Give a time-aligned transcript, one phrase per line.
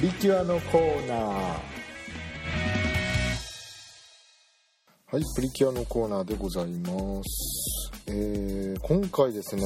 [0.00, 1.18] プリキュアのコーナー。
[5.12, 6.90] はいプリキュアのコーナーでございま
[7.22, 7.92] す。
[8.06, 9.62] えー、今回ですね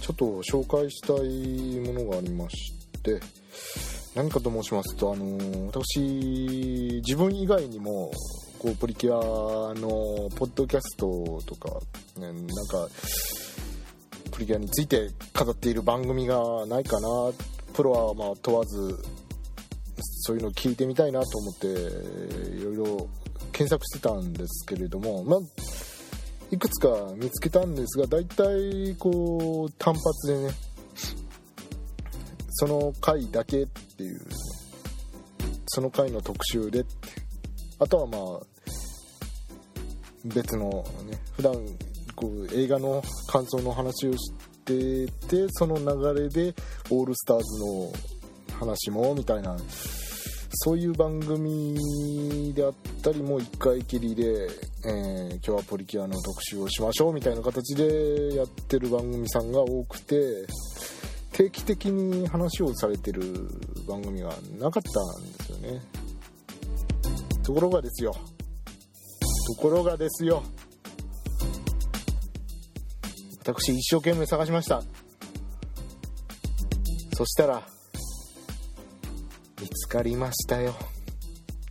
[0.00, 2.72] ちょっと紹介したいものがありまし
[3.02, 3.18] て
[4.14, 8.12] 何かと申しますとあのー、私自分以外にも
[8.60, 9.88] こうプリキュアの
[10.36, 11.80] ポッドキャストとか、
[12.20, 12.86] ね、なんか
[14.30, 16.38] プリキュアについて語っている番組が
[16.68, 17.08] ないかな。
[17.72, 19.02] プロはま問わず
[20.02, 23.08] そういうの聞いてみたいなと思っていろいろ
[23.52, 25.40] 検索してたんですけれどもまあ
[26.50, 30.50] いくつか見つけたんですが大体こう単発でね
[32.50, 34.20] その回だけっていう、
[35.66, 36.90] その回の特集でって
[37.78, 38.40] あとはまあ
[40.26, 41.54] 別のね普段
[42.14, 44.32] こう映画の感想の話をし
[44.64, 46.54] ててその流れで
[46.90, 47.92] オールスターズの
[48.62, 49.56] 話もみたいな
[50.54, 54.48] そういう番組であったりも1回きりで、
[54.84, 60.46] えー、今日はポリキュアの特集をしましょうみたいな形でやってる番組さんが多くて
[61.32, 63.22] 定期的に話をされてる
[63.88, 65.80] 番組がなかったんですよね。
[67.42, 68.12] ところがですよ。
[69.56, 70.42] ところがですよ。
[73.40, 74.82] 私一生懸命探しました。
[77.14, 77.66] そしたら
[79.62, 80.74] 見つかりましたよ。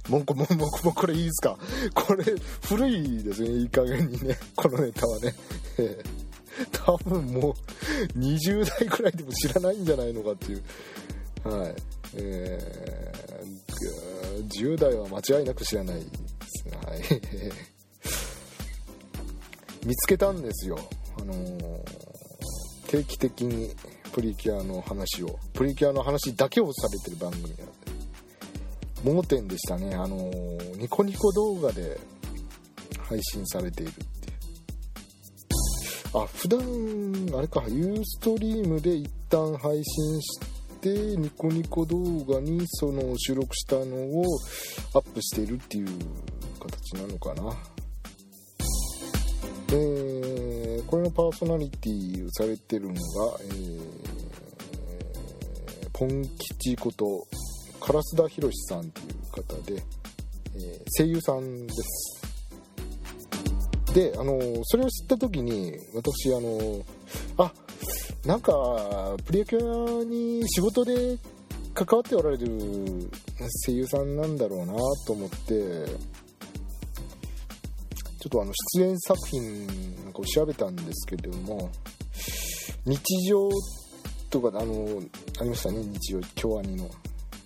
[0.10, 1.58] もう もうもうこれいいですか？
[1.94, 2.24] これ
[2.64, 3.50] 古いですね。
[3.50, 4.38] いい加減にね。
[4.56, 5.36] このネタはね。
[6.72, 10.64] 多分もう20代くらいでも知らないんじゃないのかっていう。
[11.44, 11.76] はい。
[12.16, 16.78] えー、10代は間違いなく知らないですね。
[16.86, 17.02] はい。
[19.86, 20.78] 見つけたんですよ。
[21.20, 21.84] あのー、
[22.88, 23.76] 定期的に
[24.12, 25.40] プリキュアの話を。
[25.54, 27.64] プリキュアの話だけをされてる番組が
[29.04, 29.96] 盲点でしたね。
[29.96, 32.00] あのー、ニコニコ動画で
[33.08, 34.12] 配信されているってい
[36.14, 36.60] あ普段
[37.38, 40.40] あれかユーストリームで一旦配信し
[40.82, 44.24] てニコニコ動画にその収録したのを
[44.94, 45.88] アップしているっていう
[46.60, 47.54] 形なのかな。
[49.74, 53.00] えー、これのパーソナリティをされてるのが、
[53.40, 57.26] えー、ポン吉こと
[57.82, 59.84] 烏田博さんっていう方で、
[60.56, 62.22] え、声優さんです。
[63.94, 66.86] であのそれを知った時に私あの
[67.38, 67.52] あ
[68.26, 68.54] なんか
[69.26, 71.18] プリキュアに仕事で
[71.74, 72.48] 関わっておられる
[73.66, 74.74] 声優さんなんだろうな
[75.06, 75.86] と思って
[78.20, 81.70] ちょっとあの出演作品なんかを調べたんですけれども
[82.86, 83.50] 日常
[84.30, 85.02] とかあの
[85.40, 86.90] ありましたね日常京アニの。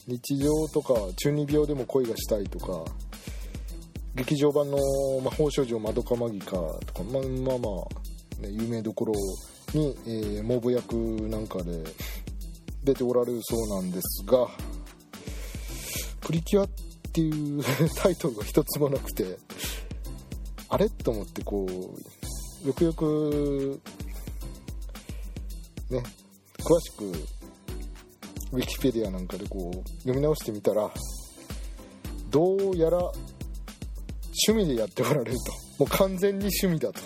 [0.08, 2.86] 日常とか中二病でも恋がしたいとか
[4.16, 4.78] 劇場版の
[5.24, 6.52] 「魔法少女まどかマギカ」
[6.86, 7.70] とかまあまあま
[8.40, 9.14] あ、ね、有名どころ
[9.74, 11.84] に、えー、モブ役なんかで
[12.84, 14.48] 出ておられるそうなんですが
[16.22, 16.70] 「プリキュア」っ
[17.12, 17.64] ていう
[17.96, 19.38] タイトルが一つもなくて
[20.70, 20.90] あれ？
[20.90, 23.82] と思ってこうよくよく
[25.90, 26.04] ね
[26.60, 27.12] 詳しく
[28.56, 30.90] ウィキペディアなんかでこう読み直してみたら
[32.30, 32.98] どうやら
[34.48, 35.38] 趣味でやっておられる
[35.78, 35.84] と。
[35.84, 37.02] もう完全に趣味だと。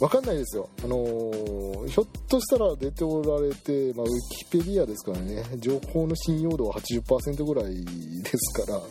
[0.00, 0.68] 分かんないですよ。
[0.84, 5.42] あのー、ひょっとしたら出ておられて、まあ、ウィキペディアですからね。
[5.58, 7.84] 情報の信用度は80%ぐらい
[8.22, 8.82] ですから、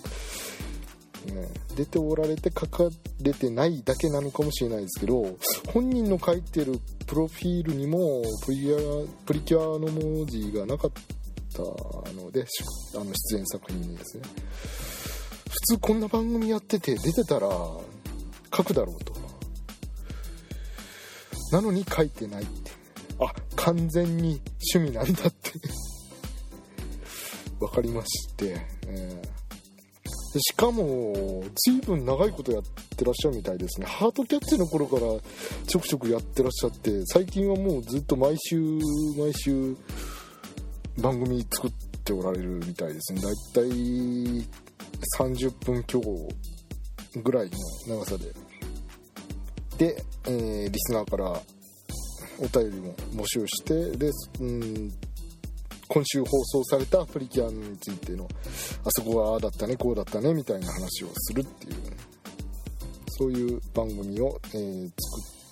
[1.26, 2.90] ね、出ておられて書か
[3.22, 5.38] れてないだけなのかもしれないですけど
[5.74, 8.78] 本人の書いてるプロフィールにもプリア
[9.26, 10.92] プリキュアの文字がなかっ
[11.54, 11.62] た
[12.14, 12.46] ので
[12.96, 14.24] あの出演作品にですね。
[15.50, 19.14] 普通こんな番組やってて出てたら書くだろうと。
[21.52, 22.72] なのに書いてないって。
[23.20, 24.42] あ完全に
[24.76, 25.52] 趣味なんだって。
[27.60, 32.64] 分かりまして、えーしかも随分長いことやっ
[32.98, 33.88] てらっしゃるみたいですね。
[33.88, 35.02] ハートキャッチの頃から
[35.68, 38.60] ちょくちょくやってらっしゃって最近はもうずっと毎週
[39.18, 39.76] 毎週
[40.98, 41.72] 番組作っ
[42.04, 43.22] ておられるみたいですね。
[43.22, 43.66] だいたい
[45.18, 46.02] 30分強
[47.22, 47.50] ぐらい
[47.88, 48.34] の長さで。
[49.78, 51.42] で、えー、リスナーから
[52.40, 54.10] お便りも募集してで、
[54.40, 54.92] うん
[55.88, 58.28] 今週放送されたプリキュアについての
[58.84, 61.76] あそこはああだったねこうだったねみたいな話をするっていう
[63.18, 64.92] そういう番組を、えー、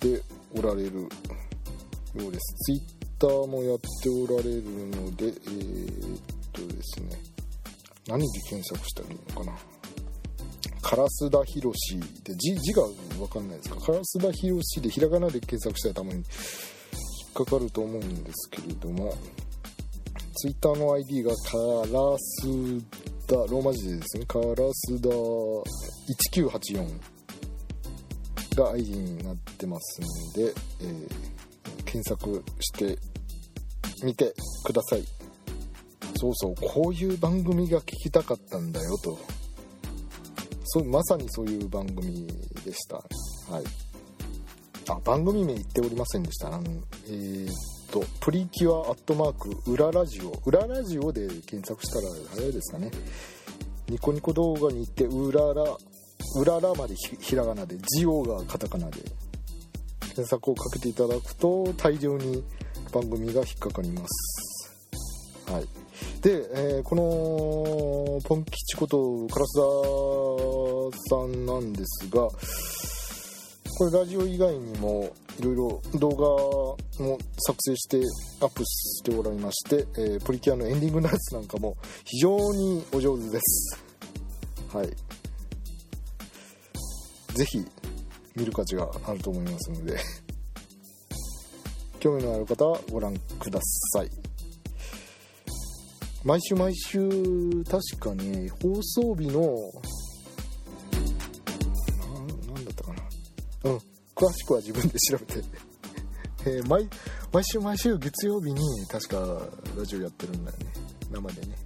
[0.02, 0.22] 作って
[0.58, 1.08] おられるよ
[2.28, 2.80] うですツイッ
[3.18, 6.20] ターもやっておられるのでえー、っ
[6.52, 7.08] とですね。
[8.06, 9.56] 何で検索したらいいのかな。
[10.82, 12.82] 烏田博士で字字が
[13.18, 13.76] 分かんないですか？
[13.76, 16.26] 烏田博士でひらがなで検索したらたまに引っ
[17.32, 19.14] かかると思うんですけれども。
[20.36, 21.56] ツイッターの ID がカ
[21.92, 22.48] ラス
[23.28, 24.26] ダローマ字でですね。
[24.26, 25.10] カラスダ
[26.34, 27.00] 1984
[28.56, 32.98] が ID になってますので、えー、検索して
[34.04, 34.34] みて
[34.64, 35.04] ください。
[36.16, 39.18] そうそうこういう番組が聞きたかったんだよと。
[40.64, 42.26] そうまさにそういう番組
[42.64, 42.96] でした。
[42.96, 43.02] は
[43.60, 43.64] い。
[44.88, 46.48] あ番組名言っておりませんでした。
[46.48, 46.64] あの
[47.06, 47.48] えー、
[48.00, 50.32] っとプリキュアアットマーク裏ラジオ。
[50.44, 52.90] 裏ラジオで検索したら早いですかね。
[53.88, 58.98] ニコニコ動画に行ってうららうららまでひらがなでジオがカタカナで
[60.00, 62.42] 検索をかけていただくと大量に
[62.92, 65.52] 番組が引っかかります。
[65.52, 65.68] はい。
[66.22, 68.96] で、えー、このポン吉こと
[69.28, 72.28] 唐須田さんなんですが
[73.76, 78.02] これラジオ以外にもいろいろ動画も作成して
[78.40, 83.78] アップしておられまして、えー、プリキュアのエンディングのやつなんかも非常にお上手です。
[84.72, 84.88] はい。
[87.34, 87.66] ぜひ
[88.36, 89.98] 見る価値があると思いますので。
[91.98, 93.58] 興味のある方はご覧くだ
[93.94, 94.10] さい。
[96.22, 97.08] 毎週毎週
[97.64, 99.72] 確かに放送日の
[102.46, 103.02] 何だったかな。
[103.64, 103.93] うん。
[104.14, 105.42] 詳しくは自分で調べて。
[106.46, 106.88] えー、毎
[107.32, 110.66] 毎週毎週月曜日に確かラジオやってるんだよね。
[111.10, 111.56] 生でね。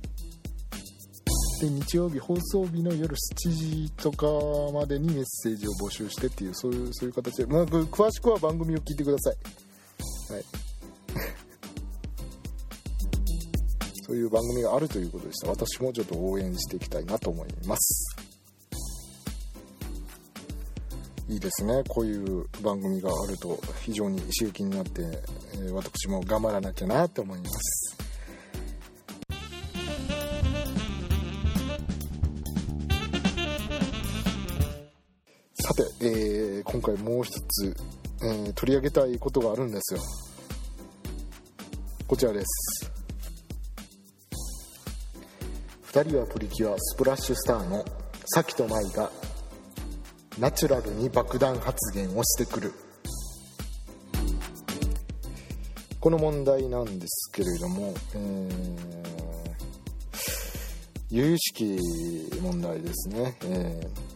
[1.60, 4.26] で日曜日放送日の夜7時とか
[4.72, 9.36] までにメッセージを募集してっていうそういうそういう形で、まあ、詳しくは番組を聞いてください。
[10.34, 10.44] はい。
[14.06, 15.50] そういう番組があるということでした。
[15.50, 18.27] 私もちょっと応援していきたいなと思います。
[21.28, 21.82] いいですね。
[21.86, 27.98] こういう番組があると非常に刺激になって、え、私も頑張らなきゃなって思います。
[35.60, 37.76] さて、えー、今回もう一つ、
[38.22, 40.00] えー、取り上げたいことがあるんですよ。
[42.06, 42.90] こちらです。
[45.92, 47.84] 2人はプリキュアスプラッシュスターの
[48.24, 49.10] サキとマイが
[50.40, 52.72] ナチュラルに爆弾発言をしてくる。
[56.00, 64.08] この問題なんですけれども、えー、由々しき問題ですね、えー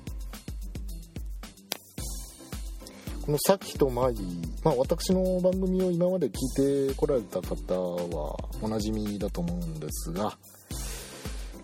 [3.23, 4.17] このさきとまい、
[4.65, 10.25] まあ、私の番組を今まで聞いてこられた方はおなじみだと思うんですが、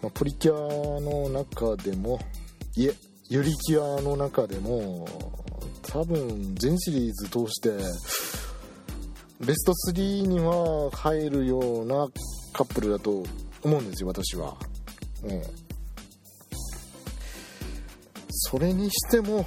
[0.01, 2.21] まあ、プリキュアの中でも
[2.77, 2.95] いえ
[3.31, 5.07] ユリキュアの中でも
[5.83, 7.71] 多分全シリーズ通して
[9.45, 12.09] ベスト3には入るような
[12.55, 13.25] カップルだと
[13.63, 14.57] 思うんですよ私は、
[15.25, 15.43] ね、
[18.31, 19.47] それにしても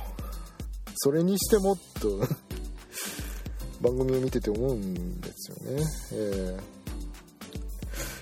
[0.95, 2.19] それにしてもっと
[3.81, 6.59] 番組を見てて思うんですよね、え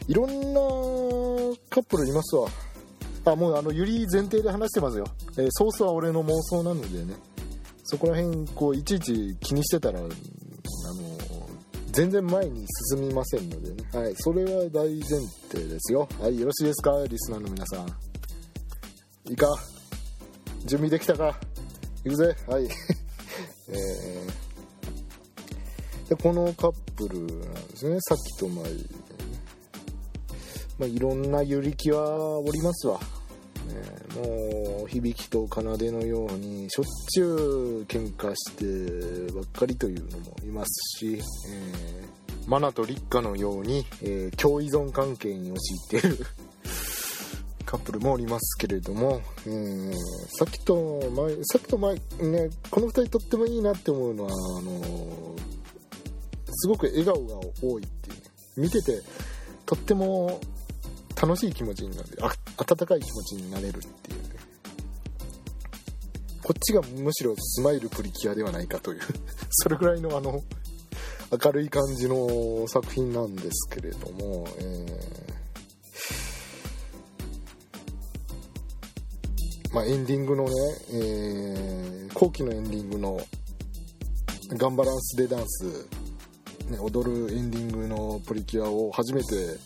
[0.08, 2.48] ー、いろんなカップルいますわ。
[3.26, 5.06] あもうあのユリ前提で話してますよ、
[5.38, 7.14] えー、ソースは俺の妄想なのでね
[7.84, 10.10] そこら辺こういちいち気にしてたらあの
[11.92, 13.90] 全然前に進みませんのでね。
[13.94, 15.04] はいそれは大前
[15.52, 16.08] 提ですよ。
[16.20, 16.92] はいよろしいですか？
[17.08, 17.88] リスナーの皆さん。
[19.30, 19.48] いいか？
[20.66, 21.36] 準備できたか？
[22.04, 22.36] 行くぜ。
[22.48, 22.66] はい。
[23.70, 27.28] えー、でこのカップルなん
[27.68, 27.98] ですね。
[28.02, 28.64] さっきと前、
[30.78, 33.00] まあ、いろんなゆりきはおりますわ、
[33.70, 33.76] ね、
[34.16, 46.18] もう響きと奏のようにしょっちゅう喧嘩してばっかりというのもいますし、えー、マナと立花のように、えー、共依存関係に陥っている
[47.66, 49.94] カップルもおりますけれども、えー、
[50.30, 55.36] さっきと前さっきと前ねこの2人とってもいいなって思うのはあの
[56.52, 58.22] すごく笑顔が多いっていう、ね、
[58.58, 59.02] 見てて
[59.68, 60.42] とっても
[61.22, 62.10] 楽しい気持ちになる。
[62.22, 64.30] あ温かい気持ちになれるっていうね。
[66.44, 69.00] こっちがむしろスマイルプリキュアではないかという。
[69.50, 70.44] それぐらいのあの
[71.44, 75.30] 明るい感じの作品なんですけれども、えー。
[79.72, 80.52] まあ、エンディングのね、
[80.90, 83.22] えー、後期のエンディングの
[84.58, 85.88] 「ガンバランスでダンス」
[86.72, 89.60] ね、踊るエンディングのプリキュアを初めて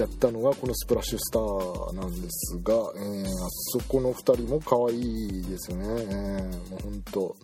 [0.00, 7.36] やったのがこのスプラッシュスターなんですが、えー、あそこの2人も可愛いですよね、えー、もう本当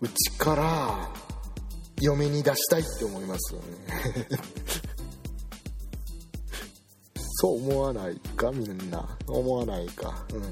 [0.00, 1.10] うちから
[2.00, 3.66] 嫁に出したいって思いますよね。
[7.42, 9.18] そう思わないかみんな。
[9.26, 10.26] 思わないか。
[10.32, 10.42] うん。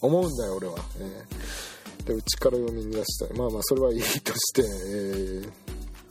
[0.00, 3.36] 思うんだよ俺は、えー、でうちから嫁に出したい。
[3.36, 5.52] まあまあそれはいいとして、えー、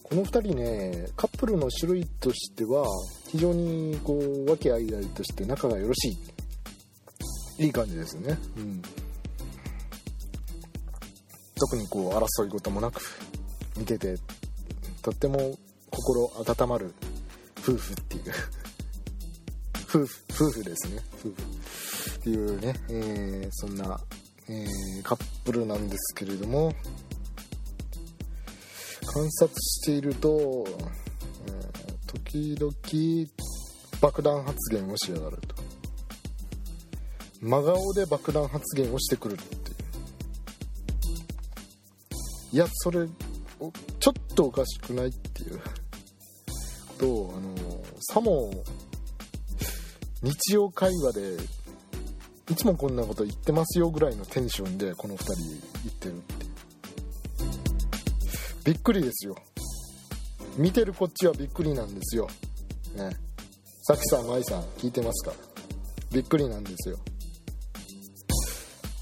[0.03, 2.85] この2人ねカップルの種類としては
[3.31, 6.09] 非常にこう和気あいあいとして仲がよろし
[7.57, 7.65] い。
[7.65, 8.37] いい感じですね。
[8.57, 8.81] うん。
[11.55, 13.01] 特にこう争い事もなく
[13.77, 14.15] 見てて
[15.01, 15.57] とっても
[15.91, 16.93] 心温まる
[17.59, 18.23] 夫婦っていう。
[19.89, 21.03] 夫婦夫婦ですね。
[21.19, 21.35] 夫婦。
[22.19, 23.99] っていうね、えー、そんな、
[24.47, 26.73] えー、カップルなんですけれども
[29.05, 30.65] 観察していると、
[32.11, 32.71] 時々
[34.01, 35.55] 爆弾発言をしやがると。
[37.41, 39.59] 真顔で爆弾発言をしてくるっていう。
[42.51, 43.07] いやそれ
[43.99, 45.61] ちょっとおかしくないっていう。
[46.97, 47.55] とあの
[47.99, 48.51] さも
[50.21, 51.37] 日常会話で
[52.51, 56.45] いつもこんなこと言ってますよぐらいのテンションでこの2人言ってるって
[58.65, 59.35] びっくりですよ。
[60.57, 62.27] 見てるこっちはびっくりなんですよ。
[62.95, 63.09] ね。
[63.83, 65.33] さきさん舞さん聞いてますか？
[66.11, 66.97] びっくりなんですよ。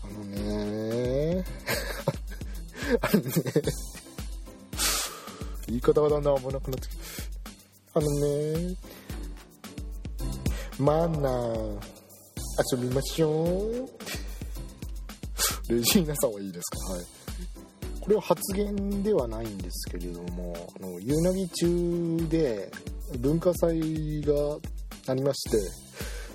[0.03, 1.43] あのね。
[3.01, 3.31] あのね。
[5.67, 7.03] 言い方がだんだん危なくなってきて
[7.93, 8.75] あのね。
[10.79, 11.79] マナー。
[12.71, 13.89] 遊びましょう。
[15.69, 16.93] レジーナさんはいいですか？
[16.93, 17.05] はい。
[18.07, 22.71] これは発言ではないんですけれどもあの夕凪中で
[23.19, 24.33] 文化祭が
[25.09, 25.57] ありまして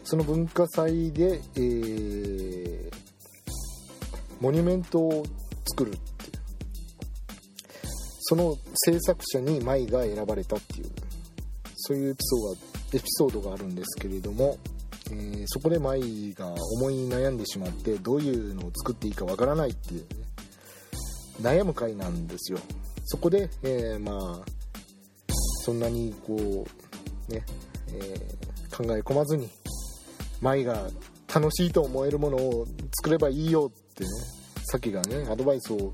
[0.04, 2.92] その文化祭で、えー、
[4.38, 5.24] モニュメントを
[5.70, 6.32] 作るっていう。
[8.20, 10.90] その制作者に舞が選ばれたっていう
[11.76, 14.58] そういうエピソードエピソードがあるんですけれども、
[15.10, 20.04] えー、そこで舞が思い悩んでしまってどういうのを作っていいかわからないっていう、
[21.40, 22.58] 悩む回なんですよ。
[23.04, 24.44] そこで、えー、まあ
[25.64, 26.66] そんなにこ
[27.28, 27.44] うね、
[27.94, 29.48] えー、考え込まずに
[30.40, 30.88] 舞が
[31.32, 32.66] 楽しいと思えるものを
[33.00, 34.10] 作ればいいよってね
[34.64, 35.92] さっきがねアドバイスを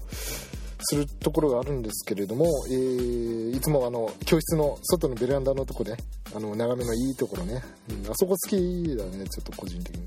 [0.80, 5.96] するところがあるんですけれども、えー、いつもあの教室の外のベランダのとこで
[6.34, 10.06] あの眺めのいいところね、うん、あそこ好きだねちょっと個人的に。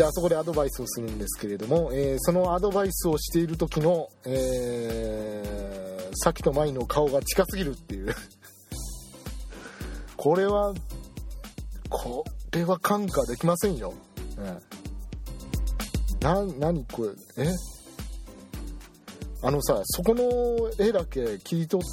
[0.00, 8.14] であそこでアドバイスをするんですけれども、えー、そのアドバイスをしている時の、えー、さっきと舞の顔が近すぎるっていう。
[10.16, 10.72] これは
[11.90, 13.92] これは感化できませんよ、
[14.38, 14.58] ね、
[16.20, 17.02] な何こ
[17.36, 17.44] れ？
[17.44, 17.50] え？
[19.42, 21.86] あのさそこの絵だけ切り取っ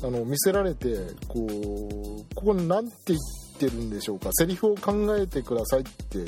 [0.00, 0.96] てあの見せられて
[1.28, 4.28] こうここ何て言ってるんでしょうか。
[4.34, 6.18] セリフを考えてくださいって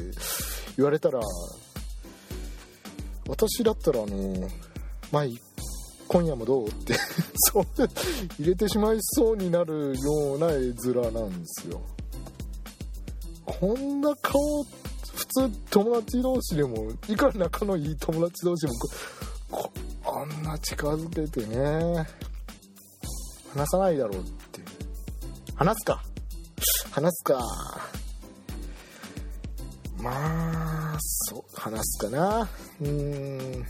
[0.76, 1.20] 言われたら
[3.28, 4.48] 私だったらあの
[5.12, 5.24] 「まあ
[6.08, 6.94] 今夜もどう?」って
[7.52, 7.66] そう
[8.38, 11.80] 入れてしまいそうになるような絵面なんですよ。
[13.44, 18.72] こんな顔普通友達同士でもいくら仲のいい友達同士で
[19.52, 19.72] も
[20.04, 22.06] あんな近づけてね
[23.54, 24.60] 話さないだろうって。
[25.56, 26.02] 話すか。
[26.98, 27.38] 話すか。
[29.98, 32.48] まあそう話すかな。
[32.80, 33.64] うん。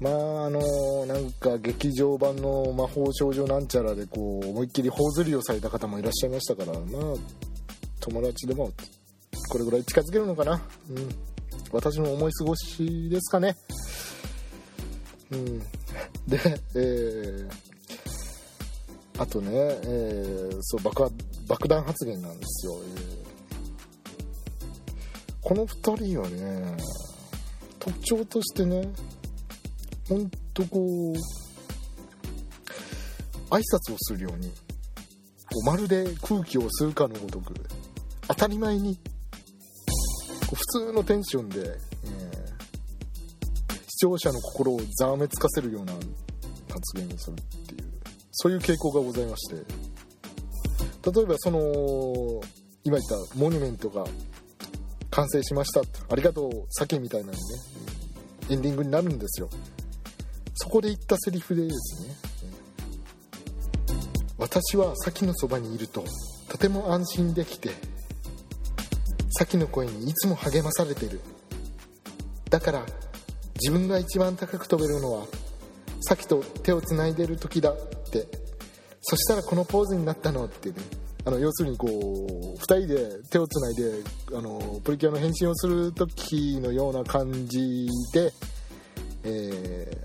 [0.00, 7.14] まああのなんか劇場版の魔法少女なんちゃらでこう思いっきり頬ずりをされた方もいらっしゃいましたからまあ
[8.00, 8.72] 友達でも
[9.48, 10.60] これぐらい近づけるのかな。
[10.90, 11.08] うん。
[11.70, 13.56] 私の思い過ごしですかね。
[15.30, 15.58] うん、
[16.26, 16.40] で、
[16.74, 17.50] えー、
[19.18, 21.14] あとね、えー、そう爆発
[21.46, 22.74] 爆弾発言なんですよ、
[25.42, 26.76] この2人はね
[27.78, 28.88] 特徴としてね
[30.08, 31.14] ほんとこう
[33.50, 34.54] 挨拶をするようにこ
[35.62, 37.54] うまるで空気を吸うかのごとく
[38.26, 38.98] 当たり前に
[40.52, 41.78] 普通のテンションでえ
[43.88, 47.36] 視聴者の心をざわめつかせるような発言をするっ
[47.66, 47.88] ていう
[48.32, 49.85] そういう傾向がございまして。
[51.12, 52.42] 例えばその
[52.82, 54.04] 今言ったモニュメントが
[55.10, 55.80] 完成しました。
[55.80, 57.38] ありがとう酒みたいなのね。
[58.50, 59.48] エンディングになるんですよ。
[60.54, 62.14] そこで言ったセリフでですね、
[64.38, 66.04] 私はサキのそばにいると
[66.48, 67.70] とても安心できて
[69.30, 71.20] サキの声にいつも励まされてる。
[72.50, 72.86] だから
[73.56, 75.26] 自分が一番高く飛べるのは
[76.02, 77.76] サキと手をつないでる時だっ
[78.10, 78.45] て
[79.08, 80.74] そしたらこのポーズになったのってね
[81.24, 84.02] あの要するにこう2人で手をつないで
[84.36, 88.32] あのプリキュアの変身をする時のような感じで、
[89.22, 89.96] え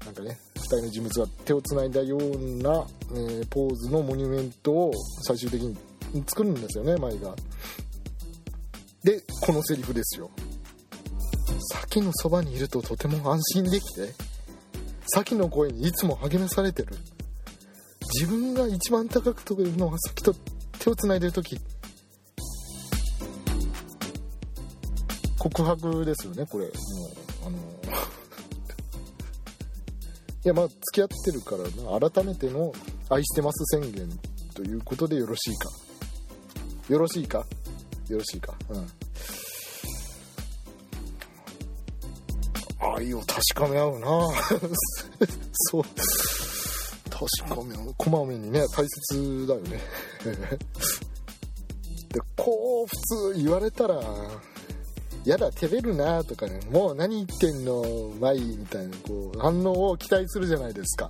[0.00, 2.20] ー、なんかね2人の人物が手をつないだよう
[2.60, 4.92] な、えー、ポーズのモニュメントを
[5.22, 5.76] 最終的に
[6.26, 7.36] 作るんですよね舞が。
[9.04, 10.28] でこのセリフですよ。
[11.84, 14.12] 先のそばにいるととても安心できて
[15.06, 16.96] 先の声にいつも励まされてる
[18.14, 20.34] 自分が一番高く飛べるのは先と
[20.78, 21.58] 手をつないでる時。
[25.38, 26.64] 告白ですよねこれ。
[26.66, 26.74] もう
[27.46, 27.56] あの
[30.44, 31.64] いやまあ付き合ってるから
[32.00, 32.10] な。
[32.10, 32.72] 改めての
[33.10, 34.08] 愛してます宣言
[34.54, 35.68] ということでよろしいか。
[36.88, 37.44] よろしいか？
[38.08, 38.54] よろしいか。
[38.70, 38.86] うん。
[42.96, 44.06] 愛を確かめ合うな。
[45.70, 45.82] そう。
[47.18, 49.80] 確かめ合うこまめにね大切だよね
[52.12, 54.00] でこう普通言われたら
[55.24, 61.08] やだ照れるなとかねもう何言ってんのマイみたいなこう反応を期待するじゃないですか。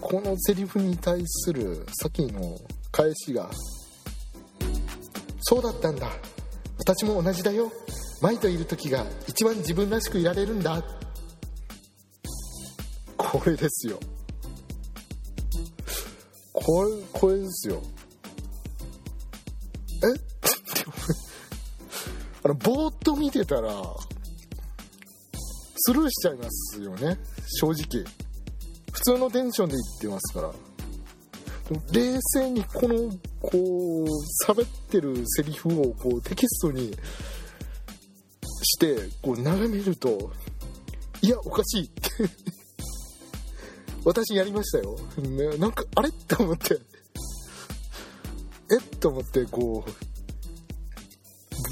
[0.00, 2.56] このセリフに対するさっきの
[2.92, 3.50] 返しが
[5.42, 6.08] 「そうだったんだ。
[6.78, 7.72] 私も同じだよ。
[8.20, 10.84] 舞といる時が一番自分らしくいられるんだ。
[13.16, 13.98] これですよ
[16.68, 17.82] これこれですよ。
[20.04, 20.08] え？
[22.44, 23.72] あのぼーっと見てたら
[25.76, 27.18] スルーしちゃいますよね。
[27.46, 28.04] 正直。
[28.92, 30.52] 普通のテンションで言ってますから。
[31.90, 34.06] 冷静にこのこう
[34.46, 36.94] 喋ってるセリフをこうテキストに
[38.62, 40.32] してこう眺めると
[41.22, 42.10] いやおかしいって
[44.04, 46.78] 私やりましたよ、ね、なんかあれって思って。
[48.70, 49.90] えっと思ってこう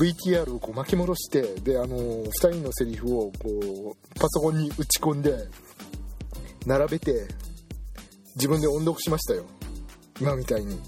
[0.02, 5.48] VTR をこう巻き戻してであの2人のセリフをこうパソコンに打ち込んで
[6.66, 7.28] 並べて
[8.34, 9.44] 自分で音読しましたよ。
[10.20, 10.74] 今みたいに。
[10.74, 10.78] い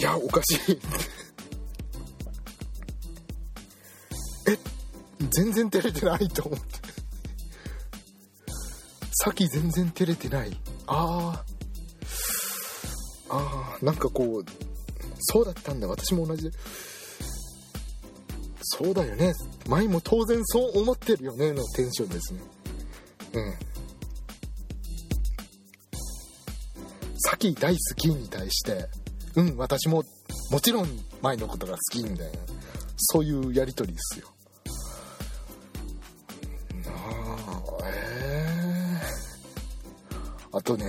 [0.00, 0.78] やおかしい。
[4.48, 4.58] え
[5.30, 6.91] 全然照れてないと思って。
[9.22, 10.50] さっき全然照れてない。
[10.88, 11.44] あ
[13.28, 14.44] あああなんかこう
[15.20, 15.86] そうだったんだ。
[15.86, 16.50] 私も同じ。
[16.50, 16.56] で
[18.62, 19.32] そうだよね。
[19.68, 21.52] 舞も当然そう思ってるよね。
[21.52, 22.40] のテンションですね。
[23.34, 23.54] うん。
[27.20, 28.88] さき大好きに対して
[29.36, 30.02] うん私も
[30.50, 30.88] もちろん
[31.20, 32.38] 舞のことが好きみたいな。
[32.96, 34.31] そういうやり取りですよ。
[40.62, 40.86] あとね、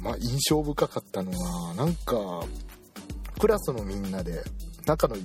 [0.00, 2.42] まあ、印象深かったのは、なんか、
[3.38, 4.42] クラスのみんなで、
[4.86, 5.22] 仲のいい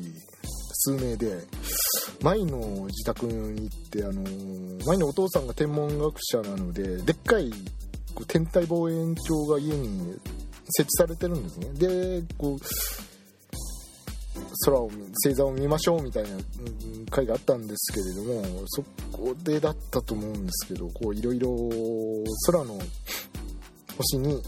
[0.73, 1.47] 数名で、
[2.21, 4.21] 舞の自宅に行って、あの、
[4.85, 7.51] 舞のお父さんが天文学者なので、でっかい
[8.15, 10.19] こう天体望遠鏡が家に
[10.65, 11.69] 設置されてるんですね。
[11.73, 12.57] で、こう、
[14.65, 14.89] 空を
[15.24, 16.30] 星座を見ましょうみたいな
[17.10, 21.50] 回があったんですけれどもそこでだったと思うんですけどこういろいろ
[22.45, 22.80] 空の
[23.97, 24.41] 星に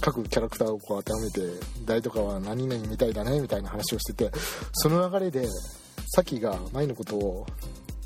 [0.00, 1.40] 各キャラクターをこう当てはめて
[1.84, 4.30] 誰とかは何々みたいだねみたいな話をしてて
[4.72, 5.46] その流れで
[6.14, 7.46] さきが舞のことを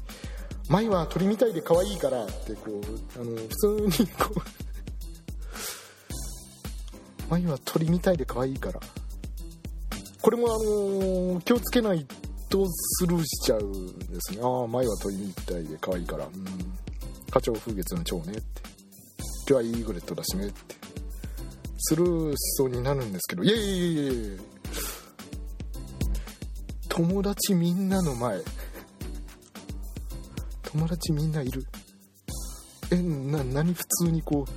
[0.68, 2.80] 「舞は鳥みたいで可愛いから」ってこ
[3.16, 4.40] うあの普通にこう
[7.28, 8.80] 「舞は鳥みたいで可愛いから」
[10.22, 12.06] これもあの、気をつけない
[12.50, 14.40] とスルーしちゃうんですね。
[14.42, 16.26] ああ前は鳥みたいで可愛いから。
[16.26, 16.44] うん。
[17.30, 18.42] 花鳥風月の蝶ねって。
[19.48, 20.76] 今日はイーグレットだしねって。
[21.78, 23.44] スルーしそうになるんですけど。
[23.44, 24.42] いやいやいやいや。
[26.88, 28.40] 友達みんなの前。
[30.64, 31.64] 友達みんないる。
[32.92, 34.52] えな何普通にこう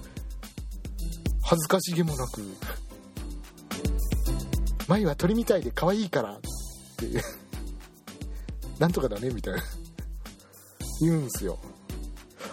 [1.43, 2.41] 恥ずかしげもなく。
[4.93, 6.39] 舞は鳥みたいで可愛いからっ
[6.97, 7.21] ていう。
[8.77, 9.63] なんとかだねみたいな。
[11.01, 11.57] 言うんすよ。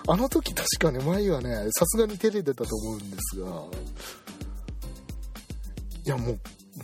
[0.08, 3.64] あの時確かね舞はねさすがに照れてたと思うんですが。
[6.06, 6.40] いやもう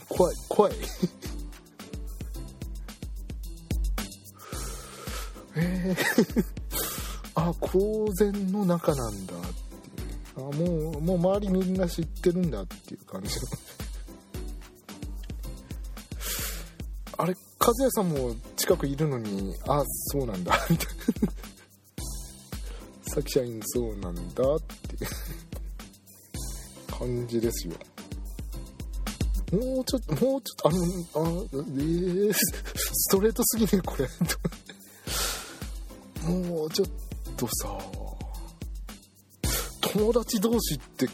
[0.09, 0.75] 怖い怖い。
[5.57, 6.45] えー。
[7.35, 10.49] あ公然の中なんだっていう。
[10.49, 13.47] あもうもう周りみんな知ってるんだっていう感じの。
[17.67, 20.55] 和也さんも近くいるのにあそうなんだ。
[20.71, 20.95] みたいな
[23.15, 24.21] さき社員そうなんだ
[24.55, 25.07] って
[26.99, 27.75] 感じですよ。
[29.53, 30.85] もうちょっともうちょっとあのあ
[31.53, 34.09] えー、ストレートすぎねこれ。
[36.31, 36.89] もうちょっ
[37.37, 37.79] とさ
[39.93, 41.09] 友達同士って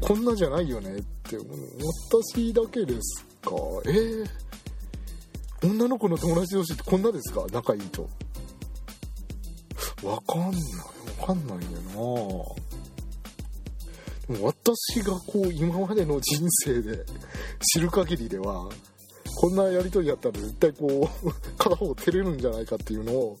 [0.00, 3.50] こんなじゃないよねって私だけですか？
[3.86, 4.26] えー、
[5.62, 7.44] 女の子の友達同士ってこんなですか？
[7.52, 8.08] 仲いいと。
[10.02, 10.52] わかんない
[11.20, 12.56] わかんないんだよ
[14.28, 17.04] な私がこう今までの人生で
[17.72, 18.68] 知る限りでは
[19.40, 23.38] こんなやり取りやったら絶対こう 片方照れるんじゃないかっていうのを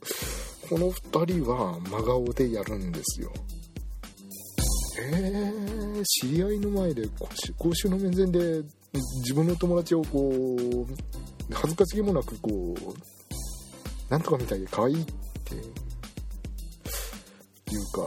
[0.68, 3.32] この2人は真顔でやるんですよ。
[4.98, 7.06] えー、知り合いの前で
[7.58, 8.62] 公衆の面前で
[9.18, 11.15] 自分の友達をこう
[11.52, 15.04] 恥ずかしげもなくこうなんとかみたいで可愛いっ
[15.44, 15.62] ていう
[17.92, 18.02] か、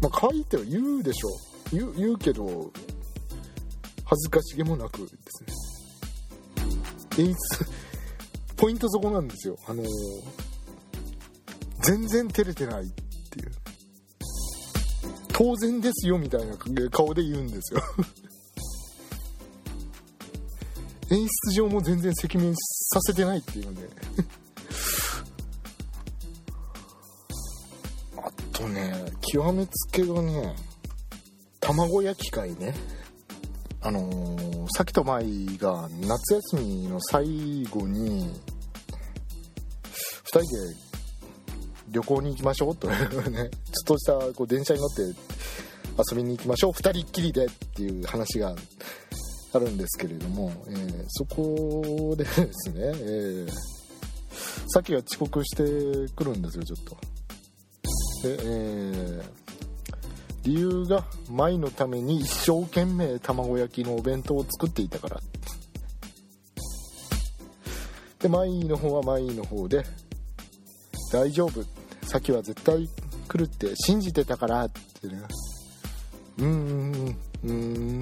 [0.00, 1.28] まあ可愛いっては言うでしょ
[1.72, 2.70] 言う言うけど
[4.04, 7.26] 恥ずかしげもなくですね。
[7.26, 7.34] 演出
[8.56, 9.56] ポイントそこなんですよ。
[9.66, 9.86] あのー、
[11.82, 12.86] 全然照れてないっ
[13.30, 13.52] ていう。
[15.32, 16.56] 当然ですよみたいな
[16.90, 17.80] 顔で言うんですよ。
[21.10, 23.80] 演出上も全然赤面させてないっていうね
[28.16, 30.56] あとね極めつけがね
[31.60, 32.74] 卵焼き会ね。
[33.80, 38.30] あのー、さきと舞が夏休みの最後に
[40.24, 40.46] 2人で
[41.88, 43.50] 旅行に行きましょうとねちょっ
[43.86, 45.02] としたこう電車に乗って
[46.10, 46.72] 遊びに行きましょう。
[46.72, 48.54] 2人っきりでっていう話が
[49.54, 53.48] あるんですけれども、えー、そこでですね、えー、
[54.68, 56.96] さっきは遅刻してくるんですよちょっと。
[58.26, 59.22] で、えー、
[60.44, 65.20] 理由が舞のために一生懸命卵焼きのお弁当を作っていたから。
[68.18, 69.84] で舞の方は舞の方で
[71.12, 71.62] 大丈夫。
[72.06, 72.88] さっきは絶対
[73.28, 75.22] 来るって信じてたからってね
[76.38, 78.00] うーんうーん。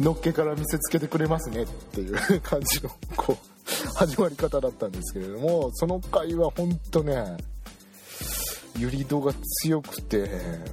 [0.00, 7.36] のっけから見せつけてくれますねっていう感じのこう始まり方だったんですけれどもその回は本当ね
[8.78, 9.32] ユリドが
[9.62, 10.28] 強くて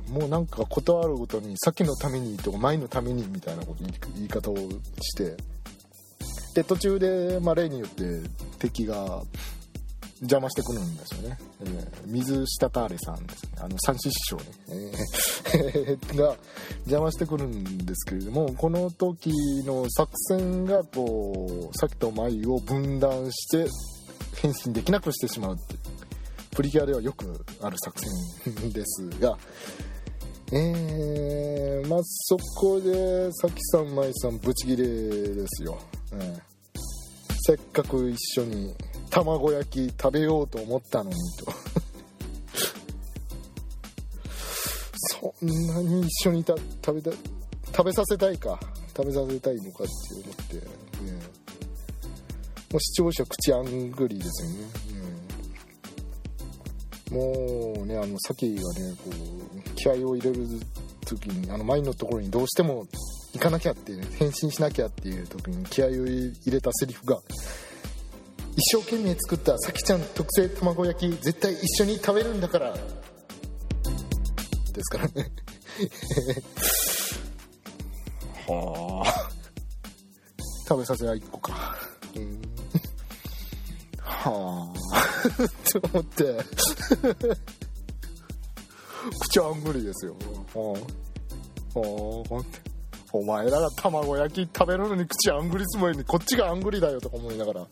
[0.09, 3.83] もうなんか断るごとに先のためにとか前のためにみたいなこと
[4.15, 4.57] 言い方を
[5.01, 5.37] して
[6.53, 8.03] で途中で、まあ、例によって
[8.59, 9.23] 敵が
[10.23, 13.51] 邪魔してくるんですよね、えー、水下たれさんですね。
[13.59, 14.43] あの三師匠ね、
[15.87, 16.35] えー、が
[16.85, 19.31] 邪魔してくるんですけれどもこの時
[19.65, 23.67] の作戦がこうさっきと舞を分断して
[24.41, 25.79] 変身できなくしてしまうっていう
[26.51, 29.37] プリキュアではよくある作戦ですが
[30.51, 35.79] えー、まあそこでさきさん舞さんブチギレですよ、
[36.13, 36.39] えー、
[37.41, 38.75] せっかく一緒に
[39.13, 41.53] 卵焼き食べようと思ったのにと。
[45.21, 47.17] そんなに一緒にた食べた
[47.67, 48.59] 食べさせたいか。
[48.95, 50.61] 食べさせたいのかって思って、ね、
[52.71, 54.57] もう視聴者口あんぐりですよね、
[57.09, 60.47] うん、もうねあのさきがねこう気合を入れる
[61.05, 62.85] 時にあの前のところにどうしても
[63.33, 67.19] 行かなきゃって変身しなきゃっていう時に気合を入れたセリフが
[68.55, 72.73] 一生懸命作ったさきちゃん特製卵焼き絶対一緒に食べるんだから。
[72.73, 72.79] で
[74.81, 75.31] すからね。
[78.47, 79.29] はあ。
[80.67, 81.75] 食べさせは1個か。
[82.15, 82.41] うん。
[83.97, 84.73] はあ。
[85.43, 86.37] って思って。
[89.19, 90.15] 口あんぐりですよ。
[90.53, 90.77] は
[91.75, 91.79] あ。
[91.79, 92.43] はあ。
[93.15, 97.67] お前らが卵焼き食べるのに口あんぐりつもりにこっちがあんぐりだよとか思いながら。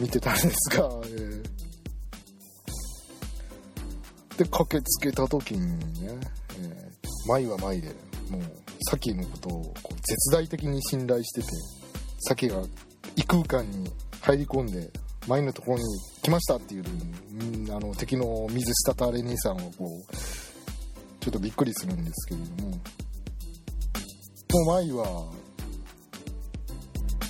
[0.00, 5.60] 見てたんですが、えー、で駆けつけた時に
[6.02, 6.18] ね、
[6.58, 7.88] えー、舞は舞で
[8.30, 8.42] もう
[8.88, 11.48] サキのことをこう絶大的に信頼してて
[12.20, 12.62] サキが
[13.16, 13.90] 異空間に
[14.22, 14.90] 入り込んで
[15.28, 15.84] 舞のところに
[16.22, 16.84] 来ましたっていう
[17.76, 20.14] あの敵の水下たれ兄さんをこう
[21.20, 22.76] ちょっとびっくりするんですけれどもも
[24.52, 25.30] う舞は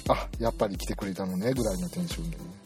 [0.09, 2.60] あやっぱり来てくれたのねぐらいのテンションでね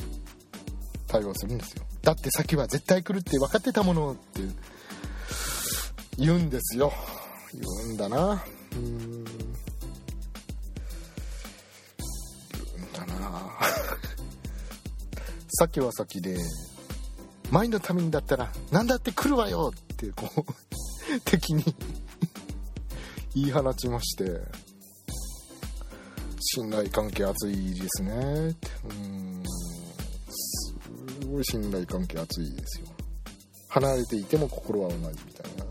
[1.14, 1.84] 対応するんですよ。
[2.02, 4.40] だって先は絶対来るって分かってたものって
[6.18, 6.92] 言うんですよ。
[7.52, 8.42] 言うんだな。
[8.72, 8.98] うん。
[8.98, 9.32] 言
[12.76, 13.52] うんだな。
[15.56, 16.36] 先は先で
[17.48, 20.44] 前のためにだったら何だって来るわよってこう
[21.24, 21.62] 敵に
[23.36, 24.40] 言い放ちまして
[26.40, 29.44] 信頼関係厚いですねうん。
[31.34, 32.86] ごい信頼関係厚いですよ。
[33.68, 35.64] 離れていても心は同じみたいな。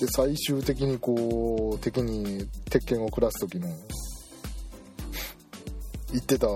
[0.00, 3.68] で最終的にこう敵に鉄拳を下す時の
[6.10, 6.46] 言ってた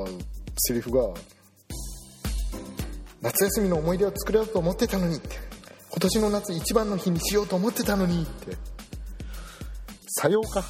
[0.57, 1.13] セリフが
[3.21, 5.29] 「夏休みの思い出を作ろうと思ってたのに」って
[5.91, 8.57] 「今年の夏一番の日にしようと思ってたのに」って。
[10.21, 10.63] さようか。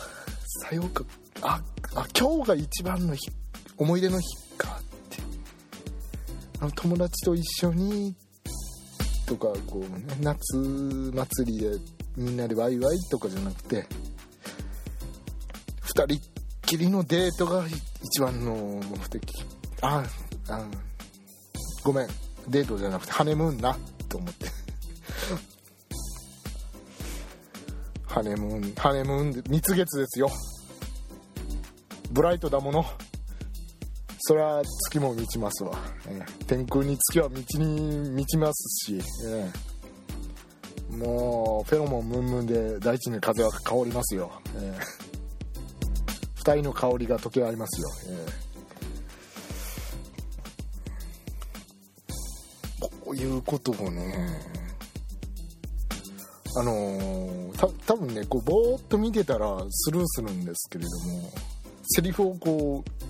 [0.63, 1.05] さようか。
[1.43, 1.61] あ
[1.95, 3.31] あ今日が一番の日。
[3.77, 4.44] 思い出の日。
[6.65, 8.15] あの友達と一緒に
[9.27, 11.77] とかこう夏祭りで
[12.17, 13.87] みんなでワイワイとかじゃなくて
[15.83, 16.19] 2人っ
[16.65, 17.67] きりのデートが
[18.03, 19.45] 一番の目的。
[19.83, 20.03] あ
[20.49, 20.67] あ
[21.85, 22.09] ごめん。
[22.49, 23.77] デートじゃなくてハネムーンな
[24.09, 24.47] と思って。
[28.07, 30.31] ハネムーンハネムーンで蜜月ですよ。
[32.11, 32.87] ブライトだもの。
[34.27, 35.73] それは月も満ちますわ、
[36.09, 44.75] えー天空に月は満ちに満ちますし、えーもうフェロモンムンムンで大地に風は香りますよ、えー
[46.37, 48.45] 二人の香りが溶け合いますよ、えー
[52.81, 54.15] こういうことをね
[56.57, 61.31] あのーた多分ねこうぼーっと見てたらスルーするんですけれども
[61.83, 63.04] セリフをこう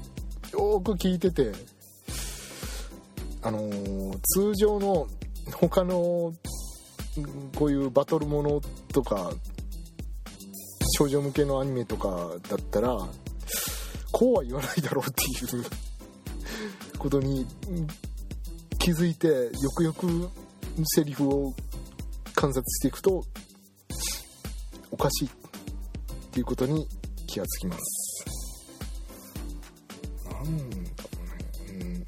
[0.73, 1.53] よく聞いてて
[3.43, 5.07] あのー通常の
[5.53, 6.33] 他の
[7.57, 8.61] こういうバトルもの
[8.93, 9.31] とか
[10.99, 12.97] 少女向けのアニメとかだったら
[14.13, 15.65] こうは言わないだろうっていう
[16.99, 17.47] ことに
[18.79, 20.31] 気づいてよくよく
[20.85, 21.55] セリフを
[22.35, 23.25] 観察していくと
[24.91, 25.31] おかしいっ
[26.33, 26.87] ていうことに
[27.27, 28.04] 気がつきます。
[30.45, 30.71] なん。
[30.71, 31.95] だろうねうん。
[31.95, 32.05] ほん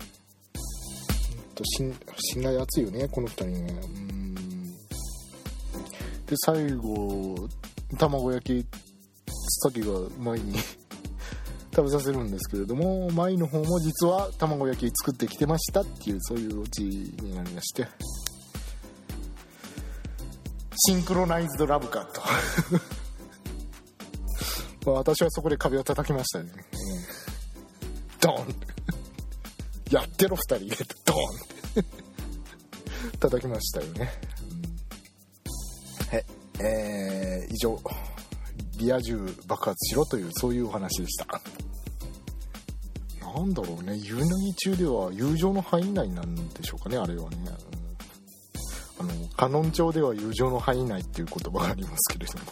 [1.55, 1.95] と信
[2.33, 4.35] 信頼厚いよねこの2人ねうん。
[6.27, 7.49] で最後
[7.99, 8.67] 卵焼き
[9.63, 9.87] さきが
[10.19, 10.55] 前に
[11.75, 17.87] 食べさせるんですけれども舞の方も実は卵焼き作ってきてましたっていうそういうオチになりまして。
[20.79, 22.21] シンクロナイズドラブかと
[24.87, 26.51] まあ私はそこで壁を叩きましたね、
[28.27, 28.55] ドーン。
[29.91, 30.77] やってろ2人で。
[31.05, 31.47] ドーン。
[31.81, 34.11] って叩きましたよね、
[36.11, 36.25] はい。
[36.61, 37.79] えー、以上
[38.79, 41.27] リア充爆発しろというそういうお話でした。
[43.23, 43.97] なんだろうね。
[43.97, 47.37] 遊戯中では友情の範囲内なんでしょうかねあれはね、
[49.01, 49.11] うん。
[49.11, 52.45] あのカノン町では友情の範囲内っていう言葉がありますけれども。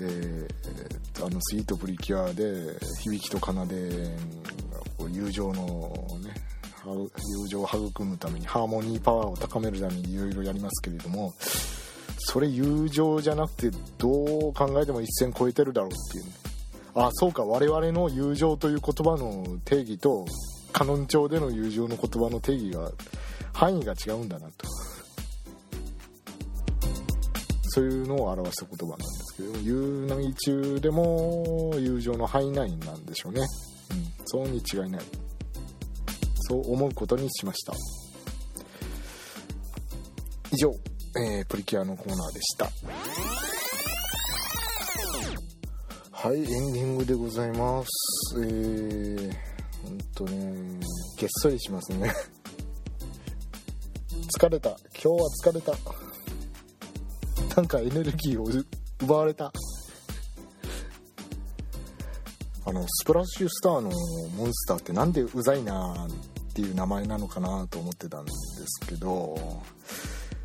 [0.00, 0.39] えーえー
[1.30, 4.16] あのスイートプリキュアで響きと奏で
[4.98, 6.34] こう友情のね
[6.84, 11.32] 友情を育むためにハーモニーパワーを高めるためにいろいろやりますけれども
[12.18, 16.32] それ友情じゃなくてどう考えても一線超えてるだろうっていうね。
[16.94, 20.26] あそうか我々の友情という言葉の定義と
[20.72, 22.90] カノン町での友情の言葉の定義が
[23.52, 24.66] 範囲が違うんだなと。
[27.72, 29.19] そういうのを表した言葉なんです。
[29.40, 33.46] けど遊戯中でも友情の範囲内なんでしょうね、うん、
[34.26, 35.02] そうに違いない。
[36.50, 37.72] そう思うことにしました。
[40.52, 40.72] 以上、
[41.16, 42.68] えープリキュアのコーナーでした。
[46.10, 47.88] はいエンディングでございます。
[48.42, 49.32] えー、
[49.84, 50.80] ほんとね
[51.16, 52.12] げっそりしますね。
[54.38, 54.70] 疲れた。
[54.70, 55.72] 今日は疲れた。
[57.56, 58.66] なんかエネルギーをう
[59.00, 59.52] 奪われた。
[62.66, 63.90] あのスプラッシュスターの
[64.36, 68.30] モンスターってなんでうざいなっていう名前なのかなと思ってたんで
[68.66, 69.36] すけど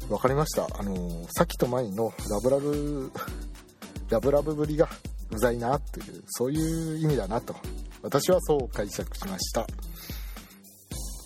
[0.07, 0.67] 分かりました。
[0.79, 3.11] あのさっきと前のラブラブ
[4.09, 4.87] ラブラブぶりが
[5.31, 7.55] うざいなというそういう意味だなと。
[8.01, 9.67] 私はそう解釈しました。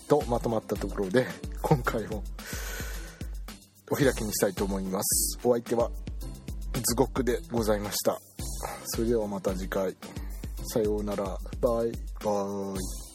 [0.08, 1.26] とまとまったところで
[1.62, 2.24] 今回も
[3.90, 5.38] お開きにしたいと思います。
[5.44, 5.90] お相手は
[6.82, 8.20] ズゴックでございました。
[8.86, 9.94] それではまた次回。
[10.72, 11.24] さようなら。
[11.60, 11.92] バイ
[12.24, 12.74] バ
[13.06, 13.09] イ。